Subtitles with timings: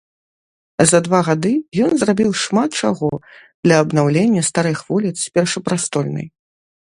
[0.91, 1.51] За два гады
[1.87, 3.09] ён зрабіў шмат чаго
[3.67, 6.27] для абнаўлення старых вуліц першапрастольнай.